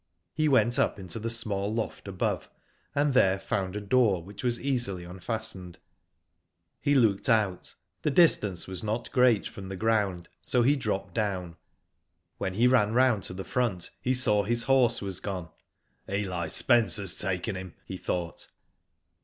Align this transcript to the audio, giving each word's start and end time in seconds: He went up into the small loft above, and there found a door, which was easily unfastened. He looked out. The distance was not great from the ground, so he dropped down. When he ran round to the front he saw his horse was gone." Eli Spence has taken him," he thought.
He 0.33 0.49
went 0.49 0.79
up 0.79 0.97
into 0.97 1.19
the 1.19 1.29
small 1.29 1.71
loft 1.71 2.07
above, 2.07 2.49
and 2.95 3.13
there 3.13 3.39
found 3.39 3.75
a 3.75 3.79
door, 3.79 4.23
which 4.23 4.43
was 4.43 4.59
easily 4.59 5.03
unfastened. 5.03 5.77
He 6.81 6.95
looked 6.95 7.29
out. 7.29 7.75
The 8.01 8.09
distance 8.09 8.65
was 8.65 8.81
not 8.81 9.11
great 9.11 9.45
from 9.45 9.69
the 9.69 9.75
ground, 9.75 10.27
so 10.41 10.63
he 10.63 10.75
dropped 10.75 11.13
down. 11.13 11.55
When 12.39 12.55
he 12.55 12.65
ran 12.65 12.93
round 12.95 13.21
to 13.25 13.35
the 13.35 13.43
front 13.43 13.91
he 14.01 14.15
saw 14.15 14.41
his 14.41 14.63
horse 14.63 15.03
was 15.03 15.19
gone." 15.19 15.49
Eli 16.09 16.47
Spence 16.47 16.95
has 16.97 17.15
taken 17.15 17.55
him," 17.55 17.75
he 17.85 17.97
thought. 17.97 18.47